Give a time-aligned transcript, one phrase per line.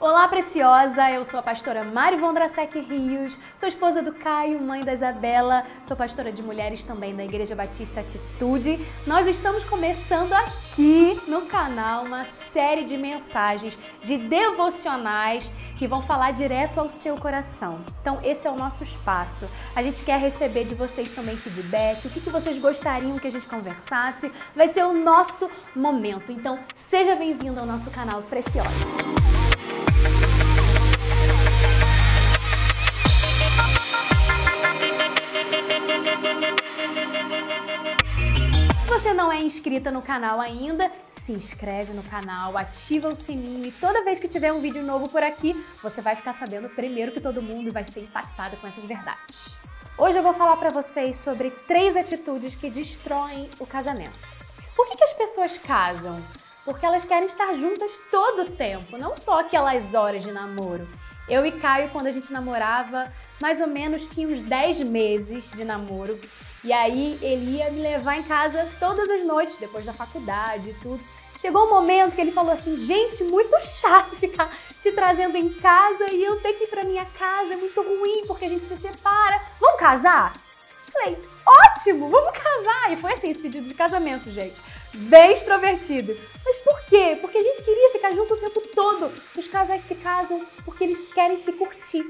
[0.00, 1.10] Olá, preciosa!
[1.10, 5.96] Eu sou a pastora Mari Vondrasek Rios, sou esposa do Caio, mãe da Isabela, sou
[5.96, 8.78] pastora de mulheres também da Igreja Batista Atitude.
[9.04, 16.30] Nós estamos começando aqui no canal uma série de mensagens, de devocionais que vão falar
[16.30, 17.80] direto ao seu coração.
[18.00, 19.48] Então, esse é o nosso espaço.
[19.74, 23.32] A gente quer receber de vocês também feedback, o que, que vocês gostariam que a
[23.32, 24.30] gente conversasse.
[24.54, 26.30] Vai ser o nosso momento.
[26.30, 29.37] Então, seja bem-vindo ao nosso canal Preciosa.
[39.78, 44.26] Inscrita no canal ainda, se inscreve no canal, ativa o sininho e toda vez que
[44.26, 47.86] tiver um vídeo novo por aqui, você vai ficar sabendo primeiro que todo mundo vai
[47.86, 49.36] ser impactado com essas verdades.
[49.96, 54.18] Hoje eu vou falar para vocês sobre três atitudes que destroem o casamento.
[54.74, 56.20] Por que, que as pessoas casam?
[56.64, 60.88] Porque elas querem estar juntas todo o tempo, não só aquelas horas de namoro.
[61.28, 63.04] Eu e Caio, quando a gente namorava,
[63.40, 66.18] mais ou menos tinha uns 10 meses de namoro.
[66.68, 70.74] E aí ele ia me levar em casa todas as noites, depois da faculdade e
[70.74, 71.02] tudo.
[71.40, 76.10] Chegou um momento que ele falou assim: gente, muito chato ficar te trazendo em casa
[76.12, 78.76] e eu ter que ir pra minha casa, é muito ruim porque a gente se
[78.76, 79.40] separa.
[79.58, 80.34] Vamos casar?
[80.92, 81.16] Falei,
[81.46, 82.92] ótimo, vamos casar!
[82.92, 84.60] E foi assim esse pedido de casamento, gente.
[84.92, 86.14] Bem extrovertido.
[86.44, 87.16] Mas por quê?
[87.18, 89.10] Porque a gente queria ficar junto o tempo todo.
[89.34, 92.04] Os casais se casam porque eles querem se curtir.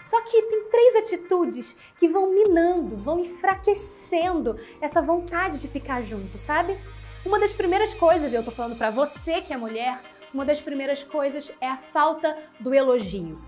[0.00, 6.38] Só que tem três atitudes que vão minando, vão enfraquecendo essa vontade de ficar junto,
[6.38, 6.76] sabe?
[7.24, 10.00] Uma das primeiras coisas, eu tô falando para você que é mulher,
[10.32, 13.40] uma das primeiras coisas é a falta do elogio.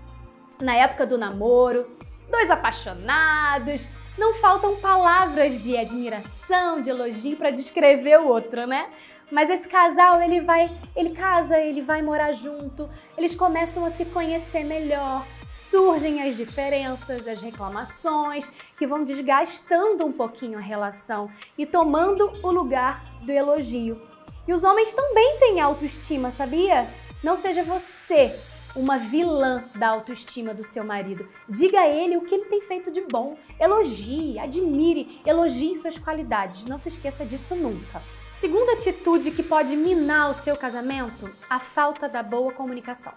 [0.59, 1.89] Na época do namoro,
[2.29, 8.89] dois apaixonados, não faltam palavras de admiração, de elogio para descrever o outro, né?
[9.31, 14.05] Mas esse casal, ele vai, ele casa, ele vai morar junto, eles começam a se
[14.05, 21.65] conhecer melhor, surgem as diferenças, as reclamações, que vão desgastando um pouquinho a relação e
[21.65, 24.01] tomando o lugar do elogio.
[24.47, 26.87] E os homens também têm autoestima, sabia?
[27.23, 28.35] Não seja você
[28.75, 31.27] uma vilã da autoestima do seu marido.
[31.47, 33.37] Diga a ele o que ele tem feito de bom.
[33.59, 36.65] Elogie, admire, elogie suas qualidades.
[36.65, 38.01] Não se esqueça disso nunca.
[38.39, 43.11] Segunda atitude que pode minar o seu casamento, a falta da boa comunicação.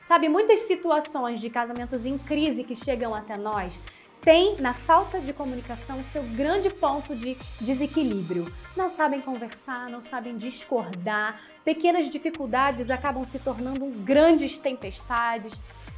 [0.00, 3.78] Sabe, muitas situações de casamentos em crise que chegam até nós
[4.20, 8.52] tem na falta de comunicação seu grande ponto de desequilíbrio.
[8.76, 15.54] Não sabem conversar, não sabem discordar, pequenas dificuldades acabam se tornando grandes tempestades.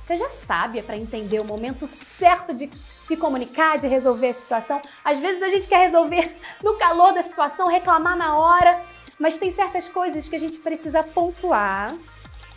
[0.09, 2.71] Seja sábia para entender o momento certo de
[3.07, 4.81] se comunicar, de resolver a situação.
[5.05, 8.81] Às vezes a gente quer resolver no calor da situação, reclamar na hora,
[9.19, 11.93] mas tem certas coisas que a gente precisa pontuar.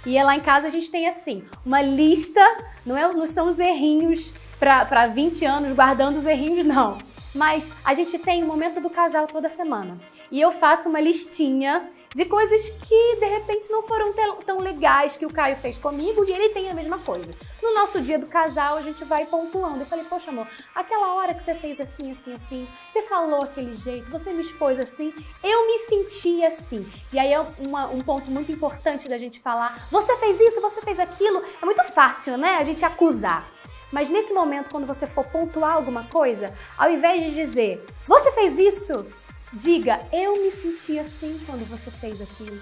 [0.06, 2.40] E é lá em casa a gente tem assim, uma lista,
[2.86, 7.00] não, é, não são os errinhos para 20 anos guardando os errinhos, não.
[7.34, 10.00] Mas a gente tem o momento do casal toda semana.
[10.32, 14.14] E eu faço uma listinha de coisas que de repente não foram
[14.46, 17.34] tão legais que o Caio fez comigo e ele tem a mesma coisa.
[17.62, 19.80] No nosso dia do casal, a gente vai pontuando.
[19.80, 23.78] Eu falei, poxa, amor, aquela hora que você fez assim, assim, assim, você falou aquele
[23.78, 26.86] jeito, você me expôs assim, eu me senti assim.
[27.14, 30.82] E aí é uma, um ponto muito importante da gente falar: você fez isso, você
[30.82, 31.42] fez aquilo.
[31.62, 32.58] É muito fácil, né?
[32.58, 33.46] A gente acusar.
[33.92, 38.58] Mas nesse momento, quando você for pontuar alguma coisa, ao invés de dizer, você fez
[38.58, 39.06] isso,
[39.52, 42.60] diga, eu me senti assim quando você fez aquilo.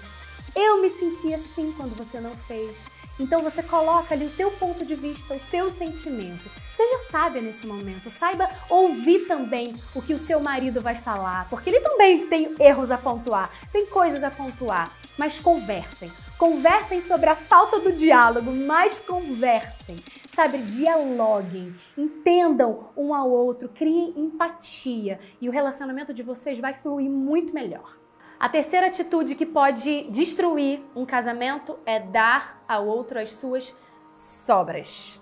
[0.54, 2.72] Eu me senti assim quando você não fez.
[3.20, 6.50] Então você coloca ali o teu ponto de vista, o teu sentimento.
[6.74, 11.68] Seja sábia nesse momento, saiba ouvir também o que o seu marido vai falar, porque
[11.68, 16.10] ele também tem erros a pontuar, tem coisas a pontuar, mas conversem.
[16.40, 19.96] Conversem sobre a falta do diálogo, mas conversem
[20.34, 27.10] sabe, dialoguem, entendam um ao outro, criem empatia e o relacionamento de vocês vai fluir
[27.10, 27.98] muito melhor.
[28.38, 33.76] A terceira atitude que pode destruir um casamento é dar ao outro as suas
[34.14, 35.20] sobras.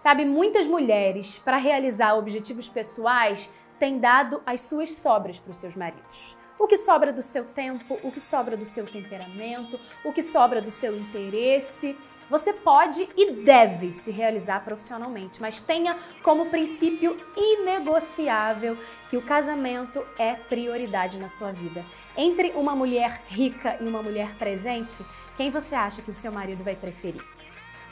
[0.00, 5.76] Sabe, muitas mulheres, para realizar objetivos pessoais, têm dado as suas sobras para os seus
[5.76, 6.36] maridos.
[6.58, 10.60] O que sobra do seu tempo, o que sobra do seu temperamento, o que sobra
[10.60, 11.96] do seu interesse,
[12.28, 18.76] você pode e deve se realizar profissionalmente, mas tenha como princípio inegociável
[19.08, 21.84] que o casamento é prioridade na sua vida.
[22.16, 25.02] Entre uma mulher rica e uma mulher presente,
[25.36, 27.22] quem você acha que o seu marido vai preferir?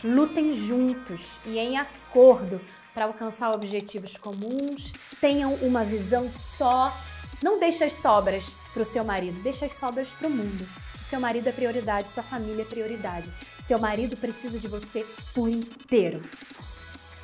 [0.04, 2.60] Lutem juntos e em acordo
[2.92, 6.92] para alcançar objetivos comuns, tenham uma visão só.
[7.42, 10.66] Não deixe as sobras para o seu marido, deixe as sobras para o mundo.
[11.02, 13.28] Seu marido é prioridade, sua família é prioridade.
[13.62, 16.22] Seu marido precisa de você por inteiro.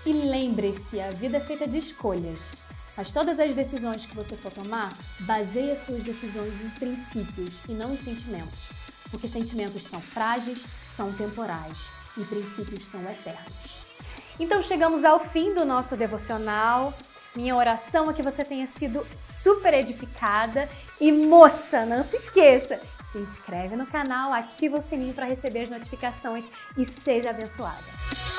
[0.05, 2.39] E lembre-se, a vida é feita de escolhas.
[2.97, 7.73] Mas todas as decisões que você for tomar, baseie as suas decisões em princípios e
[7.73, 8.69] não em sentimentos.
[9.11, 10.59] Porque sentimentos são frágeis,
[10.97, 11.79] são temporais
[12.17, 13.83] e princípios são eternos.
[14.39, 16.93] Então chegamos ao fim do nosso devocional.
[17.35, 20.69] Minha oração é que você tenha sido super edificada.
[21.01, 22.81] E moça, não se esqueça,
[23.11, 28.32] se inscreve no canal, ativa o sininho para receber as notificações e seja abençoada.